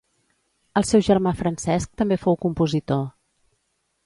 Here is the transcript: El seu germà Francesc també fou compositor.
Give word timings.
El 0.79 0.87
seu 0.91 1.03
germà 1.07 1.33
Francesc 1.41 1.93
també 2.03 2.19
fou 2.25 2.39
compositor. 2.47 3.05